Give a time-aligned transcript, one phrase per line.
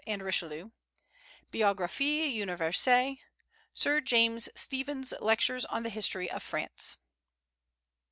[0.07, 0.71] and Richelieu;
[1.51, 3.17] Biographie Universelle;
[3.71, 6.97] Sir James Stephen's Lectures on the History of France.